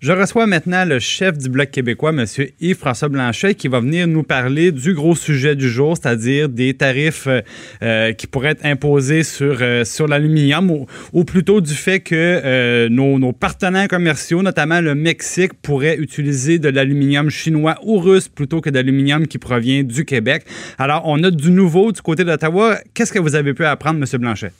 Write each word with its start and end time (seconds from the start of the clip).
Je 0.00 0.12
reçois 0.12 0.46
maintenant 0.46 0.84
le 0.84 1.00
chef 1.00 1.36
du 1.38 1.48
Bloc 1.48 1.72
québécois, 1.72 2.10
M. 2.10 2.24
Yves-François 2.60 3.08
Blanchet, 3.08 3.56
qui 3.56 3.66
va 3.66 3.80
venir 3.80 4.06
nous 4.06 4.22
parler 4.22 4.70
du 4.70 4.94
gros 4.94 5.16
sujet 5.16 5.56
du 5.56 5.68
jour, 5.68 5.96
c'est-à-dire 5.96 6.48
des 6.48 6.74
tarifs 6.74 7.26
euh, 7.26 7.40
euh, 7.82 8.12
qui 8.12 8.28
pourraient 8.28 8.50
être 8.50 8.64
imposés 8.64 9.24
sur, 9.24 9.58
euh, 9.60 9.82
l'aluminium, 10.08 10.86
ou, 11.12 11.24
plutôt 11.24 11.60
du 11.60 11.74
fait 11.74 11.98
que 11.98 12.86
nos, 12.86 13.32
partenaires 13.32 13.88
commerciaux, 13.88 14.40
notamment 14.40 14.80
le 14.80 14.94
Mexique, 14.94 15.52
pourraient 15.54 15.96
utiliser 15.96 16.60
de 16.60 16.68
l'aluminium 16.68 17.28
chinois 17.28 17.74
ou 17.82 17.98
russe 17.98 18.28
plutôt 18.28 18.60
que 18.60 18.70
d'aluminium 18.70 19.26
qui 19.26 19.38
provient 19.38 19.82
du 19.82 20.04
Québec. 20.04 20.44
Alors, 20.78 21.02
on 21.06 21.24
a 21.24 21.32
du 21.32 21.50
nouveau 21.50 21.90
du 21.90 22.02
côté 22.02 22.22
d'Ottawa. 22.22 22.78
Qu'est-ce 22.94 23.12
que 23.12 23.18
vous 23.18 23.34
avez 23.34 23.52
pu 23.52 23.64
apprendre, 23.64 23.98
M. 23.98 24.20
Blanchet? 24.20 24.52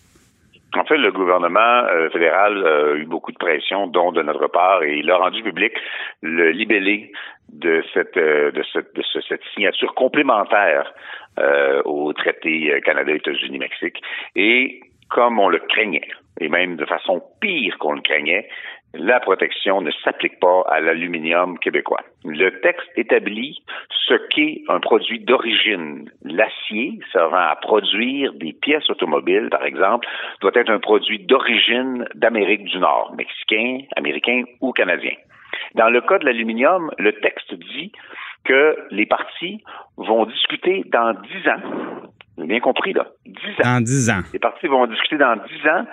En 0.75 0.85
fait, 0.85 0.99
le 0.99 1.11
gouvernement 1.13 1.85
euh, 1.85 2.11
fédéral 2.11 2.67
a 2.67 2.95
eu 2.95 3.07
beaucoup 3.07 3.33
de 3.33 3.39
pression, 3.39 3.87
dont 3.87 4.13
de 4.13 4.23
notre 4.23 4.49
part, 4.49 4.83
et 4.83 4.99
il 4.99 5.11
a 5.11 5.17
rendu 5.17 5.43
public 5.43 5.73
le 6.23 6.51
libellé 6.51 7.11
de 7.49 7.83
cette 7.95 8.17
euh, 8.19 8.51
de 8.51 8.63
de 8.75 9.03
cette 9.27 9.43
signature 9.55 9.95
complémentaire 9.95 10.93
euh, 11.39 11.81
au 11.85 12.13
traité 12.13 12.81
Canada-États-Unis-Mexique. 12.85 14.03
Et 14.37 14.81
comme 15.09 15.39
on 15.39 15.49
le 15.49 15.59
craignait, 15.59 16.09
et 16.39 16.49
même 16.49 16.77
de 16.77 16.85
façon 16.85 17.23
pire 17.41 17.79
qu'on 17.79 17.95
le 17.95 18.03
craignait, 18.03 18.49
la 18.95 19.21
protection 19.21 19.81
ne 19.81 19.91
s'applique 20.03 20.41
pas 20.41 20.63
à 20.69 20.81
l'aluminium 20.81 21.59
québécois. 21.59 22.03
Le 22.25 22.61
texte 22.61 22.89
établit 22.97 23.63
ce 23.91 24.15
qu'est 24.31 24.63
un 24.69 24.81
produit 24.81 25.21
d'origine. 25.21 26.11
L'acier 26.25 26.99
servant 27.13 27.37
à 27.37 27.57
produire 27.57 28.33
des 28.35 28.53
pièces 28.53 28.89
automobiles, 28.91 29.49
par 29.51 29.65
exemple, 29.65 30.09
doit 30.41 30.53
être 30.55 30.71
un 30.71 30.81
produit 30.81 31.19
d'origine 31.19 32.07
d'Amérique 32.15 32.65
du 32.65 32.79
Nord, 32.79 33.15
mexicain, 33.17 33.81
américain 33.97 34.45
ou 34.61 34.73
canadien. 34.73 35.13
Dans 35.75 35.91
le 35.91 36.01
cas 36.01 36.19
de 36.19 36.25
l'aluminium, 36.25 36.91
le 36.99 37.13
texte 37.21 37.55
dit 37.55 37.93
que 38.45 38.77
les 38.91 39.07
partis 39.07 39.63
vont 39.97 40.25
discuter 40.25 40.85
dans 40.87 41.13
dix 41.13 41.49
ans 41.49 42.09
vous 42.39 42.45
avez 42.45 42.53
bien 42.53 42.61
compris, 42.61 42.93
là. 42.93 43.09
Dix 43.27 43.35
ans. 43.35 43.75
Dans 43.75 43.81
dix 43.83 44.11
ans. 44.11 44.21
Les 44.33 44.39
partis 44.39 44.69
vont 44.69 44.87
discuter 44.87 45.19
dans 45.19 45.35
dix 45.35 45.69
ans 45.69 45.85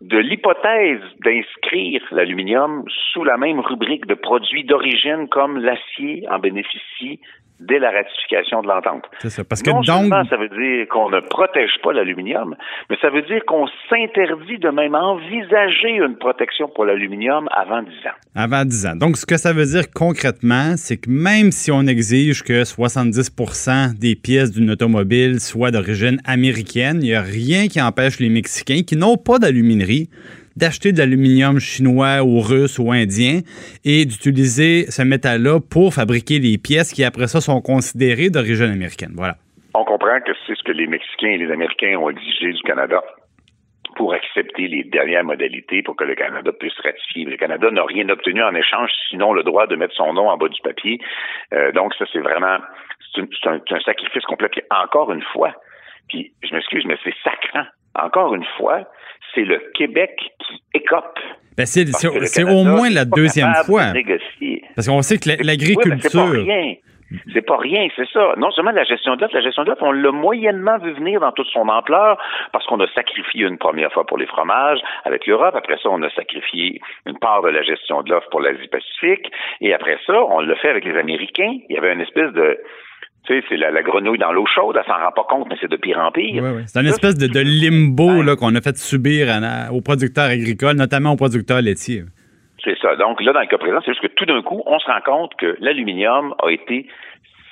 de 0.00 0.18
l'hypothèse 0.18 1.00
d'inscrire 1.24 2.02
l'aluminium 2.10 2.82
sous 3.12 3.22
la 3.22 3.36
même 3.36 3.60
rubrique 3.60 4.06
de 4.06 4.14
produits 4.14 4.64
d'origine 4.64 5.28
comme 5.30 5.58
l'acier 5.58 6.26
en 6.28 6.40
bénéficie 6.40 7.20
dès 7.66 7.78
la 7.78 7.90
ratification 7.90 8.62
de 8.62 8.68
l'entente. 8.68 9.04
C'est 9.18 9.30
ça. 9.30 9.44
Parce 9.44 9.62
que 9.62 9.70
non 9.70 9.80
donc... 9.80 9.86
seulement 9.86 10.24
ça 10.24 10.36
veut 10.36 10.48
dire 10.48 10.88
qu'on 10.88 11.10
ne 11.10 11.20
protège 11.20 11.72
pas 11.82 11.92
l'aluminium, 11.92 12.54
mais 12.90 12.96
ça 13.00 13.10
veut 13.10 13.22
dire 13.22 13.44
qu'on 13.46 13.66
s'interdit 13.88 14.58
de 14.58 14.70
même 14.70 14.94
envisager 14.94 15.96
une 15.96 16.16
protection 16.16 16.68
pour 16.68 16.84
l'aluminium 16.84 17.48
avant 17.52 17.82
10 17.82 17.88
ans. 17.88 18.16
Avant 18.34 18.64
10 18.64 18.86
ans. 18.86 18.96
Donc, 18.96 19.16
ce 19.16 19.26
que 19.26 19.36
ça 19.36 19.52
veut 19.52 19.66
dire 19.66 19.90
concrètement, 19.94 20.76
c'est 20.76 20.96
que 20.96 21.10
même 21.10 21.50
si 21.52 21.70
on 21.70 21.82
exige 21.82 22.42
que 22.42 22.62
70% 22.62 23.98
des 23.98 24.14
pièces 24.14 24.52
d'une 24.52 24.70
automobile 24.70 25.40
soient 25.40 25.70
d'origine 25.70 26.18
américaine, 26.26 26.98
il 27.02 27.08
n'y 27.08 27.14
a 27.14 27.22
rien 27.22 27.68
qui 27.68 27.80
empêche 27.80 28.18
les 28.20 28.28
Mexicains 28.28 28.82
qui 28.86 28.96
n'ont 28.96 29.16
pas 29.16 29.38
d'aluminerie 29.38 30.08
d'acheter 30.56 30.92
de 30.92 30.98
l'aluminium 30.98 31.58
chinois 31.58 32.22
ou 32.22 32.40
russe 32.40 32.78
ou 32.78 32.92
indien 32.92 33.40
et 33.84 34.04
d'utiliser 34.04 34.90
ce 34.90 35.02
métal-là 35.02 35.60
pour 35.60 35.94
fabriquer 35.94 36.38
les 36.38 36.58
pièces 36.58 36.92
qui, 36.92 37.04
après 37.04 37.26
ça, 37.26 37.40
sont 37.40 37.60
considérées 37.60 38.30
d'origine 38.30 38.70
américaine. 38.70 39.12
Voilà. 39.14 39.36
On 39.74 39.84
comprend 39.84 40.20
que 40.20 40.32
c'est 40.46 40.54
ce 40.54 40.62
que 40.62 40.72
les 40.72 40.86
Mexicains 40.86 41.30
et 41.30 41.38
les 41.38 41.50
Américains 41.50 41.96
ont 41.96 42.10
exigé 42.10 42.52
du 42.52 42.62
Canada 42.62 43.02
pour 43.96 44.14
accepter 44.14 44.68
les 44.68 44.84
dernières 44.84 45.24
modalités 45.24 45.82
pour 45.82 45.96
que 45.96 46.04
le 46.04 46.14
Canada 46.14 46.50
puisse 46.52 46.78
ratifier. 46.80 47.24
Le 47.24 47.36
Canada 47.36 47.70
n'a 47.70 47.84
rien 47.84 48.08
obtenu 48.08 48.42
en 48.42 48.54
échange, 48.54 48.90
sinon 49.10 49.32
le 49.32 49.42
droit 49.42 49.66
de 49.66 49.76
mettre 49.76 49.94
son 49.94 50.12
nom 50.12 50.28
en 50.28 50.36
bas 50.36 50.48
du 50.48 50.60
papier. 50.62 50.98
Euh, 51.52 51.72
donc 51.72 51.94
ça, 51.94 52.04
c'est 52.12 52.20
vraiment 52.20 52.58
c'est 53.14 53.46
un, 53.46 53.60
un, 53.70 53.80
sacrifice 53.80 54.24
complet. 54.24 54.48
encore 54.70 55.12
une 55.12 55.22
fois, 55.22 55.54
puis 56.08 56.32
je 56.42 56.54
m'excuse, 56.54 56.84
mais 56.86 56.96
c'est 57.04 57.14
sacrant. 57.22 57.66
Encore 57.94 58.34
une 58.34 58.44
fois, 58.56 58.84
c'est 59.34 59.44
le 59.44 59.60
Québec 59.74 60.18
qui 60.38 60.62
écope. 60.74 61.18
Ben 61.56 61.66
c'est 61.66 62.44
au 62.44 62.64
moins 62.64 62.88
la 62.90 63.04
deuxième 63.04 63.52
fois. 63.66 63.92
Parce 64.74 64.88
qu'on 64.88 65.02
sait 65.02 65.18
que 65.18 65.44
l'agriculture. 65.44 66.32
c'est 67.34 67.42
pas 67.42 67.58
rien, 67.58 67.88
c'est 67.94 68.08
ça. 68.10 68.34
Non 68.38 68.50
seulement 68.52 68.70
la 68.70 68.84
gestion 68.84 69.16
de 69.16 69.20
l'offre, 69.20 69.34
la 69.34 69.42
gestion 69.42 69.64
de 69.64 69.68
l'offre, 69.68 69.82
on 69.82 69.92
l'a 69.92 70.12
moyennement 70.12 70.78
vu 70.78 70.92
venir 70.92 71.20
dans 71.20 71.32
toute 71.32 71.48
son 71.48 71.68
ampleur 71.68 72.18
parce 72.52 72.66
qu'on 72.66 72.80
a 72.80 72.88
sacrifié 72.94 73.44
une 73.44 73.58
première 73.58 73.92
fois 73.92 74.06
pour 74.06 74.16
les 74.16 74.26
fromages 74.26 74.80
avec 75.04 75.26
l'Europe. 75.26 75.54
Après 75.54 75.76
ça, 75.82 75.90
on 75.90 76.02
a 76.02 76.10
sacrifié 76.10 76.80
une 77.06 77.18
part 77.18 77.42
de 77.42 77.48
la 77.48 77.62
gestion 77.62 78.02
de 78.02 78.10
l'offre 78.10 78.30
pour 78.30 78.40
l'Asie-Pacifique. 78.40 79.30
Et 79.60 79.74
après 79.74 79.98
ça, 80.06 80.24
on 80.24 80.40
l'a 80.40 80.56
fait 80.56 80.70
avec 80.70 80.84
les 80.84 80.96
Américains. 80.96 81.58
Il 81.68 81.74
y 81.74 81.78
avait 81.78 81.92
une 81.92 82.00
espèce 82.00 82.32
de 82.32 82.58
sais, 83.40 83.44
c'est 83.48 83.56
la, 83.56 83.82
grenouille 83.82 84.18
dans 84.18 84.32
l'eau 84.32 84.46
chaude, 84.46 84.76
elle 84.78 84.86
s'en 84.86 84.98
rend 84.98 85.12
pas 85.12 85.24
compte, 85.28 85.48
mais 85.48 85.56
c'est 85.60 85.70
de 85.70 85.76
pire 85.76 85.98
en 85.98 86.10
pire. 86.10 86.42
C'est 86.66 86.80
une 86.80 86.86
espèce 86.86 87.16
de, 87.16 87.40
limbo 87.40 88.22
là, 88.22 88.36
qu'on 88.36 88.54
a 88.54 88.60
fait 88.60 88.76
subir 88.76 89.28
aux 89.72 89.80
producteurs 89.80 90.30
agricoles, 90.30 90.76
notamment 90.76 91.12
aux 91.12 91.16
producteurs 91.16 91.60
laitiers. 91.60 92.04
C'est 92.64 92.78
ça. 92.80 92.94
Donc 92.96 93.20
là, 93.22 93.32
dans 93.32 93.40
le 93.40 93.46
cas 93.46 93.58
présent, 93.58 93.80
c'est 93.84 93.92
juste 93.92 94.02
que 94.02 94.14
tout 94.14 94.24
d'un 94.24 94.42
coup, 94.42 94.62
on 94.66 94.78
se 94.78 94.86
rend 94.86 95.00
compte 95.04 95.34
que 95.36 95.56
l'aluminium 95.60 96.34
a 96.42 96.50
été 96.50 96.86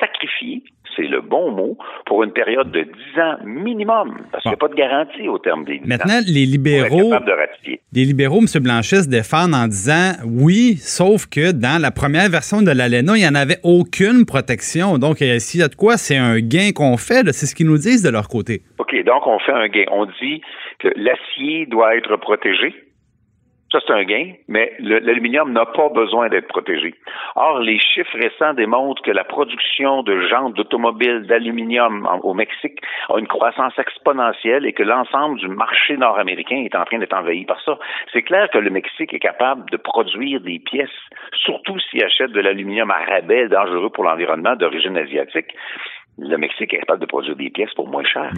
sacrifié 0.00 0.62
c'est 0.97 1.06
le 1.06 1.21
bon 1.21 1.50
mot, 1.50 1.78
pour 2.06 2.22
une 2.22 2.33
période 2.33 2.71
de 2.71 2.83
10 2.83 2.91
ans 3.21 3.37
minimum, 3.44 4.19
parce 4.33 4.43
qu'il 4.43 4.50
n'y 4.50 4.55
a 4.55 4.59
pas 4.59 4.69
de 4.69 4.75
garantie 4.75 5.28
au 5.28 5.38
terme 5.38 5.65
des 5.65 5.78
10 5.78 5.87
Maintenant, 5.87 6.21
les 6.27 6.47
libéraux, 6.47 7.12
les 7.93 8.05
libéraux, 8.05 8.41
M. 8.41 8.62
Blanchet, 8.62 9.03
se 9.03 9.09
défendent 9.09 9.55
en 9.55 9.66
disant 9.66 10.12
oui, 10.27 10.77
sauf 10.77 11.27
que 11.27 11.53
dans 11.53 11.81
la 11.81 11.91
première 11.91 12.28
version 12.28 12.62
de 12.62 12.71
l'ALENA, 12.71 13.16
il 13.16 13.21
n'y 13.21 13.28
en 13.28 13.34
avait 13.34 13.59
aucune 13.62 14.27
protection. 14.27 14.99
Donc, 14.99 15.19
s'il 15.19 15.60
y 15.60 15.62
a 15.62 15.69
de 15.69 15.75
quoi, 15.75 15.97
c'est 15.97 16.16
un 16.16 16.39
gain 16.41 16.71
qu'on 16.75 16.97
fait. 16.97 17.25
C'est 17.33 17.47
ce 17.47 17.55
qu'ils 17.55 17.66
nous 17.66 17.78
disent 17.78 18.03
de 18.03 18.10
leur 18.10 18.28
côté. 18.28 18.62
OK, 18.78 18.94
donc 19.05 19.27
on 19.27 19.39
fait 19.39 19.53
un 19.53 19.69
gain. 19.69 19.84
On 19.93 20.06
dit 20.06 20.41
que 20.78 20.89
l'acier 20.97 21.66
doit 21.66 21.97
être 21.97 22.16
protégé 22.16 22.75
ça, 23.73 23.79
c'est 23.87 23.93
un 23.93 24.03
gain, 24.03 24.33
mais 24.49 24.73
l'aluminium 24.81 25.53
n'a 25.53 25.65
pas 25.65 25.89
besoin 25.91 26.29
d'être 26.29 26.49
protégé. 26.49 26.93
Or, 27.37 27.61
les 27.61 27.79
chiffres 27.79 28.19
récents 28.19 28.53
démontrent 28.55 29.03
que 29.03 29.13
la 29.13 29.23
production 29.23 30.03
de 30.03 30.27
jantes 30.27 30.55
d'automobiles 30.55 31.27
d'aluminium 31.27 32.09
au 32.25 32.35
Mexique 32.35 32.81
a 33.09 33.19
une 33.19 33.29
croissance 33.29 33.79
exponentielle 33.79 34.67
et 34.67 34.73
que 34.73 34.83
l'ensemble 34.83 35.39
du 35.39 35.47
marché 35.47 35.97
nord-américain 35.97 36.57
est 36.65 36.75
en 36.75 36.85
train 36.85 36.99
d'être 36.99 37.17
envahi 37.17 37.45
par 37.45 37.61
ça. 37.63 37.79
C'est 38.13 38.23
clair 38.23 38.49
que 38.51 38.59
le 38.59 38.71
Mexique 38.71 39.15
est 39.15 39.21
capable 39.21 39.71
de 39.71 39.77
produire 39.77 40.41
des 40.41 40.59
pièces, 40.59 40.89
surtout 41.33 41.79
s'il 41.79 42.03
achète 42.03 42.33
de 42.33 42.41
l'aluminium 42.41 42.91
à 42.91 43.05
rabais 43.05 43.47
dangereux 43.49 43.91
pour 43.91 44.03
l'environnement 44.03 44.57
d'origine 44.57 44.97
asiatique 44.97 45.55
le 46.21 46.37
Mexique 46.37 46.73
est 46.75 46.81
capable 46.81 47.01
de 47.01 47.07
produire 47.07 47.37
des 47.37 47.51
pièces 47.51 47.73
pour 47.75 47.89
moins 47.89 48.05
cher. 48.05 48.31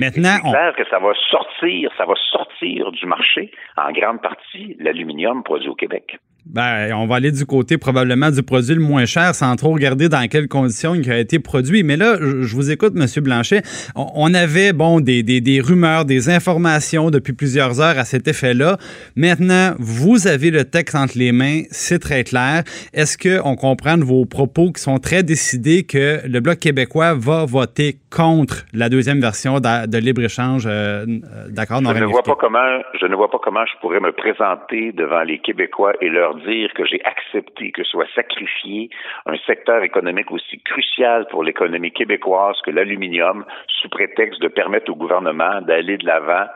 Maintenant, 0.00 0.36
c'est 0.42 0.50
clair 0.50 0.74
que 0.76 0.88
ça 0.88 0.98
va 0.98 1.12
sortir, 1.30 1.90
ça 1.96 2.06
va 2.06 2.14
sortir 2.30 2.92
du 2.92 3.06
marché 3.06 3.50
en 3.76 3.92
grande 3.92 4.22
partie 4.22 4.76
l'aluminium 4.78 5.42
produit 5.42 5.68
au 5.68 5.74
Québec. 5.74 6.18
Ben, 6.46 6.92
on 6.94 7.06
va 7.06 7.16
aller 7.16 7.32
du 7.32 7.46
côté 7.46 7.78
probablement 7.78 8.30
du 8.30 8.42
produit 8.42 8.74
le 8.74 8.80
moins 8.80 9.06
cher 9.06 9.34
sans 9.34 9.56
trop 9.56 9.72
regarder 9.72 10.08
dans 10.08 10.28
quelles 10.28 10.48
conditions 10.48 10.94
il 10.94 11.10
a 11.10 11.18
été 11.18 11.38
produit. 11.38 11.82
Mais 11.82 11.96
là, 11.96 12.16
je 12.20 12.54
vous 12.54 12.70
écoute, 12.70 12.92
M. 12.96 13.06
Blanchet. 13.22 13.62
On 13.96 14.34
avait, 14.34 14.72
bon, 14.72 15.00
des, 15.00 15.22
des, 15.22 15.40
des, 15.40 15.60
rumeurs, 15.60 16.04
des 16.04 16.28
informations 16.28 17.10
depuis 17.10 17.32
plusieurs 17.32 17.80
heures 17.80 17.98
à 17.98 18.04
cet 18.04 18.28
effet-là. 18.28 18.76
Maintenant, 19.16 19.74
vous 19.78 20.26
avez 20.26 20.50
le 20.50 20.64
texte 20.64 20.94
entre 20.94 21.16
les 21.16 21.32
mains, 21.32 21.62
c'est 21.70 21.98
très 21.98 22.24
clair. 22.24 22.62
Est-ce 22.92 23.16
qu'on 23.16 23.56
comprend 23.56 23.96
de 23.96 24.04
vos 24.04 24.26
propos 24.26 24.70
qui 24.72 24.82
sont 24.82 24.98
très 24.98 25.22
décidés 25.22 25.84
que 25.84 26.20
le 26.28 26.40
Bloc 26.40 26.58
québécois 26.58 27.14
va 27.14 27.46
voter 27.46 27.96
contre 28.14 28.64
la 28.72 28.88
deuxième 28.88 29.20
version 29.20 29.60
de, 29.60 29.98
libre-échange 29.98 30.64
euh, 30.66 31.04
d'accord 31.48 31.80
je 31.84 32.00
ne 32.00 32.04
vois 32.04 32.22
pas 32.22 32.36
comment 32.38 32.80
Je 33.00 33.06
ne 33.06 33.14
vois 33.16 33.30
pas 33.30 33.38
comment 33.42 33.64
je 33.66 33.72
pourrais 33.80 34.00
me 34.00 34.12
présenter 34.12 34.92
devant 34.92 35.22
les 35.22 35.38
Québécois 35.38 35.92
et 36.00 36.08
dire 36.34 36.72
que 36.74 36.84
j'ai 36.84 37.02
accepté 37.04 37.72
que 37.72 37.84
soit 37.84 38.06
sacrifié 38.14 38.90
un 39.26 39.36
secteur 39.46 39.82
économique 39.82 40.30
aussi 40.30 40.60
crucial 40.62 41.26
pour 41.30 41.42
l'économie 41.42 41.92
québécoise 41.92 42.56
que 42.64 42.70
l'aluminium, 42.70 43.44
sous 43.68 43.88
prétexte 43.88 44.40
de 44.40 44.48
permettre 44.48 44.90
au 44.90 44.96
gouvernement 44.96 45.60
d'aller 45.62 45.98
de 45.98 46.06
l'avant 46.06 46.46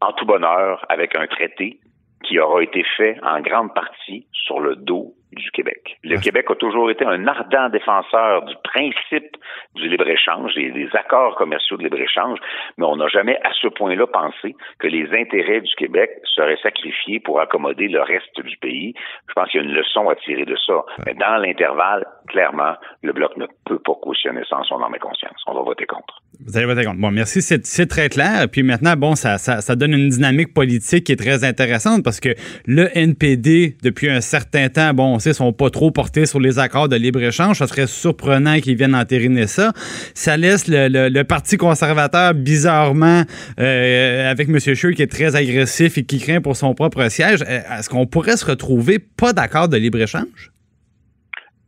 en 0.00 0.12
tout 0.12 0.26
bonheur 0.26 0.84
avec 0.88 1.16
un 1.16 1.26
traité 1.26 1.78
qui 2.24 2.38
aura 2.38 2.62
été 2.62 2.84
fait 2.96 3.18
en 3.22 3.40
grande 3.40 3.74
partie 3.74 4.26
sur 4.32 4.60
le 4.60 4.76
dos 4.76 5.14
du 5.34 5.50
Québec. 5.50 5.98
Le 6.02 6.18
Québec 6.18 6.46
a 6.50 6.54
toujours 6.54 6.90
été 6.90 7.04
un 7.04 7.26
ardent 7.26 7.68
défenseur 7.68 8.42
du 8.42 8.54
principe 8.64 9.36
du 9.74 9.88
libre-échange 9.88 10.52
et 10.56 10.70
des 10.70 10.88
accords 10.94 11.36
commerciaux 11.36 11.76
de 11.76 11.84
libre-échange, 11.84 12.38
mais 12.78 12.86
on 12.86 12.96
n'a 12.96 13.08
jamais 13.08 13.36
à 13.42 13.50
ce 13.60 13.68
point-là 13.68 14.06
pensé 14.06 14.54
que 14.78 14.86
les 14.86 15.08
intérêts 15.12 15.60
du 15.60 15.74
Québec 15.76 16.10
seraient 16.34 16.58
sacrifiés 16.62 17.20
pour 17.20 17.40
accommoder 17.40 17.88
le 17.88 18.00
reste 18.00 18.40
du 18.40 18.56
pays. 18.58 18.94
Je 19.28 19.32
pense 19.34 19.50
qu'il 19.50 19.60
y 19.60 19.64
a 19.64 19.66
une 19.66 19.74
leçon 19.74 20.08
à 20.08 20.14
tirer 20.16 20.44
de 20.44 20.56
ça. 20.66 20.84
Mais 21.06 21.14
dans 21.14 21.36
l'intervalle, 21.36 22.06
clairement, 22.28 22.74
le 23.02 23.12
Bloc 23.12 23.36
ne 23.36 23.46
peut 23.64 23.78
pas 23.78 23.94
cautionner 24.02 24.42
ça 24.48 24.56
en 24.58 24.64
son 24.64 24.82
âme 24.82 24.94
et 24.94 24.98
conscience. 24.98 25.42
On 25.46 25.54
va 25.54 25.62
voter 25.62 25.86
contre. 25.86 26.22
Vous 26.44 26.56
allez 26.56 26.66
voter 26.66 26.84
contre. 26.84 27.00
Bon, 27.00 27.10
merci, 27.10 27.42
c'est 27.42 27.86
très 27.86 28.08
clair. 28.08 28.46
Puis 28.50 28.62
maintenant, 28.62 28.94
bon, 28.96 29.14
ça, 29.14 29.38
ça, 29.38 29.76
donne 29.76 29.92
une 29.92 30.08
dynamique 30.08 30.52
politique 30.52 31.04
qui 31.04 31.12
est 31.12 31.16
très 31.16 31.44
intéressante 31.44 32.02
parce 32.02 32.20
que 32.20 32.30
le 32.66 32.88
NPD, 32.96 33.76
depuis 33.82 34.10
un 34.10 34.20
certain 34.20 34.68
temps, 34.68 34.92
bon, 34.94 35.18
sont 35.32 35.52
pas 35.52 35.70
trop 35.70 35.90
portés 35.90 36.26
sur 36.26 36.40
les 36.40 36.58
accords 36.58 36.88
de 36.88 36.96
libre-échange. 36.96 37.58
Ça 37.58 37.66
serait 37.66 37.86
surprenant 37.86 38.58
qu'ils 38.60 38.76
viennent 38.76 38.94
entériner 38.94 39.46
ça. 39.46 39.72
Ça 40.14 40.36
laisse 40.36 40.66
le, 40.68 41.22
Parti 41.24 41.56
conservateur, 41.56 42.34
bizarrement, 42.34 43.22
euh, 43.58 44.30
avec 44.30 44.48
M. 44.48 44.58
Scheer, 44.58 44.92
qui 44.92 45.02
est 45.02 45.10
très 45.10 45.36
agressif 45.36 45.96
et 45.96 46.04
qui 46.04 46.18
craint 46.20 46.42
pour 46.42 46.54
son 46.54 46.74
propre 46.74 47.08
siège. 47.08 47.42
Euh, 47.42 47.78
est-ce 47.78 47.88
qu'on 47.88 48.06
pourrait 48.06 48.36
se 48.36 48.48
retrouver 48.48 48.98
pas 48.98 49.32
d'accord 49.32 49.68
de 49.68 49.76
libre-échange? 49.78 50.50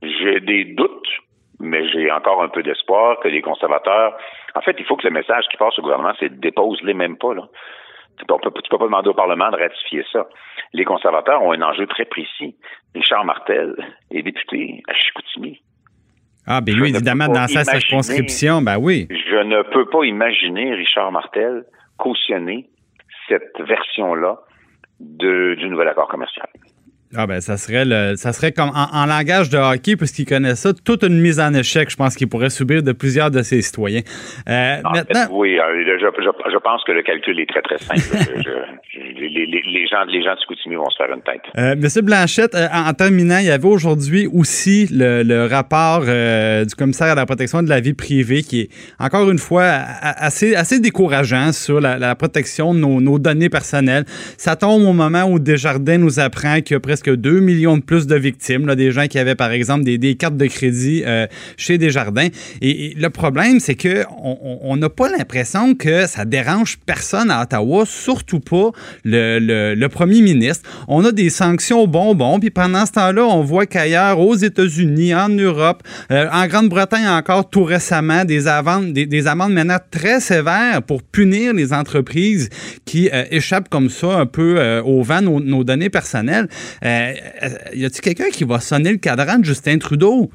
J'ai 0.02 0.40
des 0.40 0.64
doutes, 0.74 0.90
mais 1.58 1.88
j'ai 1.88 2.10
encore 2.10 2.42
un 2.42 2.48
peu 2.48 2.62
d'espoir 2.62 3.18
que 3.22 3.28
les 3.28 3.40
conservateurs 3.40 4.12
en 4.56 4.62
fait, 4.62 4.74
il 4.78 4.86
faut 4.86 4.96
que 4.96 5.06
le 5.06 5.12
message 5.12 5.44
qui 5.50 5.58
passe 5.58 5.78
au 5.78 5.82
gouvernement, 5.82 6.14
c'est 6.18 6.40
dépose-les 6.40 6.94
même 6.94 7.18
pas. 7.18 7.34
Là. 7.34 7.42
Tu 8.18 8.24
peux, 8.24 8.36
peux 8.38 8.78
pas 8.78 8.84
demander 8.84 9.10
au 9.10 9.14
Parlement 9.14 9.50
de 9.50 9.56
ratifier 9.56 10.02
ça. 10.10 10.26
Les 10.72 10.84
conservateurs 10.84 11.42
ont 11.42 11.52
un 11.52 11.62
enjeu 11.62 11.86
très 11.86 12.04
précis. 12.04 12.56
Richard 12.94 13.24
Martel 13.24 13.74
est 14.10 14.22
député 14.22 14.82
à 14.88 14.94
Chicoutimi. 14.94 15.60
Ah, 16.46 16.60
bien 16.60 16.80
oui, 16.80 16.90
évidemment, 16.90 17.26
dans 17.26 17.48
sa 17.48 17.64
circonscription, 17.64 18.62
ben 18.62 18.78
oui. 18.78 19.08
Je 19.10 19.42
ne 19.42 19.62
peux 19.72 19.88
pas 19.88 20.04
imaginer 20.04 20.74
Richard 20.74 21.10
Martel 21.10 21.64
cautionner 21.98 22.68
cette 23.28 23.60
version-là 23.60 24.38
du 25.00 25.68
nouvel 25.68 25.88
accord 25.88 26.08
commercial. 26.08 26.46
Ah 27.18 27.26
ben 27.26 27.40
ça 27.40 27.56
serait 27.56 27.84
le, 27.86 28.14
ça 28.16 28.32
serait 28.32 28.52
comme 28.52 28.70
en, 28.74 29.06
langage 29.06 29.48
de 29.48 29.56
hockey, 29.56 29.96
puisqu'il 29.96 30.26
connaît 30.26 30.54
ça, 30.54 30.72
toute 30.74 31.02
une 31.02 31.18
mise 31.18 31.40
en 31.40 31.54
échec, 31.54 31.88
je 31.88 31.96
pense 31.96 32.14
qu'il 32.14 32.28
pourrait 32.28 32.50
subir 32.50 32.82
de 32.82 32.92
plusieurs 32.92 33.30
de 33.30 33.40
ses 33.42 33.62
citoyens. 33.62 34.02
Euh, 34.48 34.76
maintenant... 34.82 35.26
oui, 35.30 35.58
euh, 35.58 35.98
je, 35.98 36.58
pense 36.58 36.84
que 36.84 36.92
le 36.92 37.02
calcul 37.02 37.40
est 37.40 37.48
très 37.48 37.62
très 37.62 37.78
simple. 37.78 38.00
les, 38.94 39.86
gens, 39.88 40.04
les 40.04 40.22
gens 40.22 40.34
de 40.34 40.40
Scoutimi 40.40 40.74
vont 40.74 40.90
se 40.90 40.96
faire 40.96 41.14
une 41.14 41.22
tête. 41.22 41.42
Euh, 41.56 41.74
Monsieur 41.76 42.02
Blanchette, 42.02 42.54
euh, 42.54 42.66
en, 42.72 42.92
terminant, 42.92 43.38
il 43.38 43.46
y 43.46 43.50
avait 43.50 43.66
aujourd'hui 43.66 44.28
aussi 44.32 44.88
le, 44.92 45.46
rapport 45.46 46.00
du 46.00 46.74
commissaire 46.74 47.12
à 47.12 47.14
la 47.14 47.24
protection 47.24 47.62
de 47.62 47.68
la 47.68 47.80
vie 47.80 47.94
privée 47.94 48.42
qui 48.42 48.62
est 48.62 48.68
encore 48.98 49.30
une 49.30 49.38
fois 49.38 49.64
assez, 49.64 50.54
assez 50.54 50.80
décourageant 50.80 51.52
sur 51.52 51.80
la, 51.80 52.14
protection 52.14 52.74
de 52.74 52.80
nos, 52.80 53.00
nos, 53.00 53.18
données 53.18 53.48
personnelles. 53.48 54.04
Ça 54.36 54.56
tombe 54.56 54.82
au 54.82 54.92
moment 54.92 55.24
où 55.24 55.38
Desjardins 55.38 55.98
nous 55.98 56.20
apprend 56.20 56.60
qu'il 56.60 56.74
y 56.74 56.76
a 56.76 56.80
presque 56.80 57.05
2 57.10 57.40
millions 57.40 57.76
de 57.76 57.82
plus 57.82 58.06
de 58.06 58.16
victimes, 58.16 58.74
des 58.74 58.92
gens 58.92 59.06
qui 59.06 59.18
avaient, 59.18 59.34
par 59.34 59.50
exemple, 59.50 59.84
des, 59.84 60.14
cartes 60.14 60.36
de 60.36 60.46
crédit 60.46 61.02
euh, 61.06 61.26
chez 61.56 61.78
Desjardins. 61.78 62.28
Et, 62.60 62.86
et, 62.86 62.94
le 62.94 63.10
problème, 63.10 63.60
c'est 63.60 63.74
que 63.74 64.04
on 64.08 64.76
n'a 64.76 64.88
pas 64.88 65.08
l'impression 65.08 65.74
que 65.74 66.06
ça 66.06 66.24
dérange 66.24 66.78
personne 66.84 67.30
à 67.30 67.42
Ottawa, 67.42 67.84
surtout 67.86 68.40
pas 68.40 68.70
le, 69.04 69.86
premier 69.88 70.20
ministre. 70.20 70.68
On 70.88 71.04
a 71.04 71.12
des 71.12 71.30
sanctions 71.30 71.86
bonbons, 71.86 72.38
puis 72.38 72.50
pendant 72.50 72.84
ce 72.86 72.92
temps-là, 72.92 73.24
on 73.24 73.42
voit 73.42 73.66
qu'ailleurs, 73.66 74.18
aux 74.18 74.34
États-Unis, 74.34 75.14
en 75.14 75.28
Europe, 75.28 75.82
euh, 76.10 76.28
en 76.32 76.46
Grande-Bretagne 76.46 77.06
encore 77.08 77.48
tout 77.48 77.64
récemment, 77.64 78.24
des, 78.24 78.48
amendes, 78.48 78.92
des, 78.92 79.06
des, 79.06 79.26
amendes 79.26 79.52
maintenant 79.52 79.78
très 79.90 80.20
sévères 80.20 80.82
pour 80.82 81.02
punir 81.02 81.54
les 81.54 81.72
entreprises 81.72 82.48
qui 82.84 83.08
euh, 83.12 83.24
échappent 83.30 83.68
comme 83.68 83.88
ça 83.88 84.18
un 84.18 84.26
peu 84.26 84.80
au 84.84 85.02
vent 85.02 85.22
nos 85.22 85.64
données 85.64 85.90
personnelles. 85.90 86.48
Euh, 86.86 87.12
y 87.74 87.84
a-t-il 87.84 88.00
quelqu'un 88.00 88.30
qui 88.30 88.44
va 88.44 88.60
sonner 88.60 88.92
le 88.92 88.98
cadran 88.98 89.38
de 89.38 89.44
Justin 89.44 89.78
Trudeau? 89.78 90.30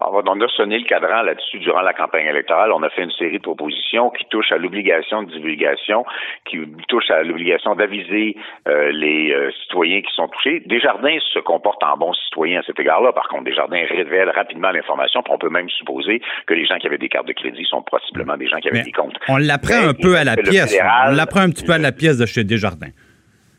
On 0.00 0.40
a 0.40 0.48
sonné 0.48 0.78
le 0.78 0.84
cadran 0.84 1.22
là-dessus 1.22 1.60
durant 1.60 1.80
la 1.80 1.94
campagne 1.94 2.26
électorale. 2.26 2.72
On 2.72 2.82
a 2.82 2.90
fait 2.90 3.04
une 3.04 3.12
série 3.12 3.38
de 3.38 3.42
propositions 3.42 4.10
qui 4.10 4.24
touchent 4.26 4.52
à 4.52 4.58
l'obligation 4.58 5.22
de 5.22 5.30
divulgation, 5.30 6.04
qui 6.44 6.58
touchent 6.88 7.10
à 7.10 7.22
l'obligation 7.22 7.74
d'aviser 7.74 8.36
euh, 8.68 8.90
les 8.92 9.32
euh, 9.32 9.50
citoyens 9.62 10.02
qui 10.02 10.12
sont 10.14 10.28
touchés. 10.28 10.62
Desjardins 10.66 11.16
se 11.32 11.38
comporte 11.38 11.82
en 11.84 11.96
bon 11.96 12.12
citoyen 12.12 12.60
à 12.60 12.62
cet 12.64 12.78
égard-là. 12.78 13.12
Par 13.12 13.28
contre, 13.28 13.44
Desjardins 13.44 13.84
révèle 13.88 14.30
rapidement 14.30 14.72
l'information. 14.72 15.22
On 15.30 15.38
peut 15.38 15.48
même 15.48 15.70
supposer 15.70 16.20
que 16.46 16.54
les 16.54 16.66
gens 16.66 16.76
qui 16.78 16.86
avaient 16.86 16.98
des 16.98 17.08
cartes 17.08 17.28
de 17.28 17.32
crédit 17.32 17.64
sont 17.64 17.82
possiblement 17.82 18.36
des 18.36 18.48
gens 18.48 18.58
qui 18.58 18.68
avaient 18.68 18.82
des 18.82 18.92
comptes. 18.92 19.16
On 19.28 19.38
l'apprend 19.38 19.88
un 19.88 19.94
peu 19.94 20.16
à 20.16 20.24
la 20.24 20.36
pièce. 20.36 20.76
on 21.08 21.12
l'apprend 21.12 21.40
un 21.40 21.50
petit 21.50 21.64
peu 21.64 21.72
à 21.72 21.78
la 21.78 21.92
pièce 21.92 22.18
de 22.18 22.26
chez 22.26 22.44
Desjardins. 22.44 22.90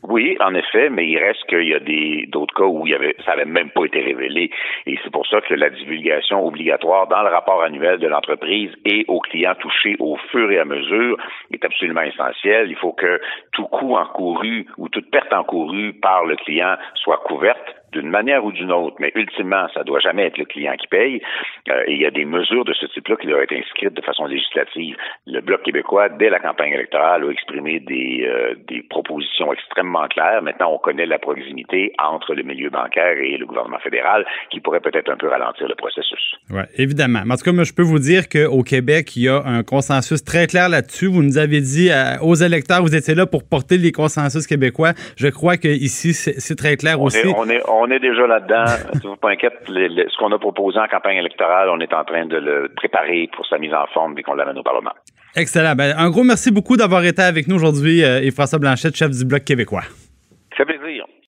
Oui, 0.08 0.36
en 0.40 0.54
effet, 0.54 0.88
mais 0.88 1.08
il 1.08 1.18
reste 1.18 1.44
qu'il 1.48 1.66
y 1.66 1.74
a 1.74 1.80
des 1.80 2.26
d'autres 2.28 2.54
cas 2.54 2.64
où 2.64 2.86
ça 3.24 3.32
n'avait 3.32 3.44
même 3.44 3.70
pas 3.70 3.84
été 3.86 4.00
révélé. 4.00 4.50
Et 4.86 4.96
c'est 5.02 5.10
pour 5.10 5.26
ça 5.26 5.40
que 5.40 5.54
la 5.54 5.68
divulgation 5.68 6.46
obligatoire 6.46 7.08
dans 7.08 7.22
le 7.22 7.28
rapport 7.28 7.62
annuel 7.62 7.98
de 7.98 8.06
l'entreprise 8.06 8.70
et 8.84 9.04
aux 9.08 9.18
clients 9.18 9.56
touchés 9.58 9.96
au 9.98 10.16
fur 10.30 10.50
et 10.52 10.60
à 10.60 10.64
mesure 10.64 11.16
est 11.52 11.64
absolument 11.64 12.02
essentielle. 12.02 12.70
Il 12.70 12.76
faut 12.76 12.92
que 12.92 13.20
tout 13.52 13.66
coût 13.66 13.96
encouru 13.96 14.66
ou 14.78 14.88
toute 14.88 15.10
perte 15.10 15.32
encourue 15.32 15.92
par 15.94 16.24
le 16.24 16.36
client 16.36 16.76
soit 16.94 17.18
couverte 17.24 17.74
d'une 17.92 18.08
manière 18.08 18.44
ou 18.44 18.52
d'une 18.52 18.72
autre, 18.72 18.96
mais 18.98 19.12
ultimement, 19.14 19.66
ça 19.74 19.84
doit 19.84 20.00
jamais 20.00 20.26
être 20.26 20.38
le 20.38 20.44
client 20.44 20.74
qui 20.78 20.86
paye. 20.86 21.22
Euh, 21.68 21.82
et 21.86 21.92
il 21.92 22.00
y 22.00 22.06
a 22.06 22.10
des 22.10 22.24
mesures 22.24 22.64
de 22.64 22.72
ce 22.74 22.86
type-là 22.86 23.16
qui 23.16 23.26
doivent 23.26 23.42
être 23.42 23.52
inscrites 23.52 23.94
de 23.94 24.02
façon 24.02 24.26
législative. 24.26 24.96
Le 25.26 25.40
Bloc 25.40 25.62
québécois, 25.62 26.08
dès 26.08 26.30
la 26.30 26.38
campagne 26.38 26.72
électorale, 26.72 27.24
a 27.24 27.30
exprimé 27.30 27.80
des, 27.80 28.26
euh, 28.26 28.54
des 28.68 28.82
propositions 28.82 29.52
extrêmement 29.52 30.06
claires. 30.08 30.42
Maintenant, 30.42 30.72
on 30.72 30.78
connaît 30.78 31.06
la 31.06 31.18
proximité 31.18 31.92
entre 31.98 32.34
le 32.34 32.42
milieu 32.42 32.70
bancaire 32.70 33.16
et 33.18 33.36
le 33.36 33.46
gouvernement 33.46 33.78
fédéral 33.78 34.26
qui 34.50 34.60
pourrait 34.60 34.80
peut-être 34.80 35.10
un 35.10 35.16
peu 35.16 35.28
ralentir 35.28 35.68
le 35.68 35.74
processus. 35.74 36.36
Oui, 36.50 36.62
évidemment. 36.76 37.20
En 37.28 37.36
tout 37.36 37.44
cas, 37.44 37.52
moi, 37.52 37.64
je 37.64 37.72
peux 37.72 37.82
vous 37.82 37.98
dire 37.98 38.28
qu'au 38.28 38.62
Québec, 38.62 39.16
il 39.16 39.24
y 39.24 39.28
a 39.28 39.42
un 39.44 39.62
consensus 39.62 40.24
très 40.24 40.46
clair 40.46 40.68
là-dessus. 40.68 41.06
Vous 41.06 41.22
nous 41.22 41.38
avez 41.38 41.60
dit 41.60 41.90
euh, 41.90 42.18
aux 42.22 42.34
électeurs, 42.34 42.82
vous 42.82 42.94
étiez 42.94 43.14
là 43.14 43.26
pour 43.26 43.42
porter 43.44 43.78
les 43.78 43.92
consensus 43.92 44.46
québécois. 44.46 44.92
Je 45.16 45.28
crois 45.28 45.56
qu'ici, 45.56 46.12
c'est 46.14 46.56
très 46.56 46.76
clair 46.76 47.00
aussi. 47.00 47.18
on 47.36 47.48
est, 47.48 47.60
on 47.68 47.75
est 47.90 47.98
déjà 47.98 48.26
là-dedans. 48.26 48.64
ne 48.94 49.08
vous 49.08 49.16
pas 49.16 49.30
inquiète. 49.30 49.54
ce 49.66 50.18
qu'on 50.18 50.32
a 50.32 50.38
proposé 50.38 50.78
en 50.78 50.86
campagne 50.86 51.18
électorale, 51.18 51.68
on 51.68 51.80
est 51.80 51.92
en 51.92 52.04
train 52.04 52.24
de 52.26 52.38
le 52.38 52.72
préparer 52.74 53.28
pour 53.34 53.46
sa 53.46 53.58
mise 53.58 53.74
en 53.74 53.86
forme 53.92 54.14
dès 54.14 54.22
qu'on 54.22 54.34
l'amène 54.34 54.58
au 54.58 54.62
Parlement. 54.62 54.92
Excellent. 55.34 55.74
Ben, 55.74 55.94
un 55.98 56.08
gros 56.10 56.24
merci 56.24 56.50
beaucoup 56.50 56.76
d'avoir 56.76 57.04
été 57.04 57.22
avec 57.22 57.46
nous 57.46 57.56
aujourd'hui, 57.56 58.02
euh, 58.02 58.22
et 58.22 58.30
François 58.30 58.58
Blanchette, 58.58 58.96
chef 58.96 59.10
du 59.10 59.24
Bloc 59.24 59.44
québécois. 59.44 59.82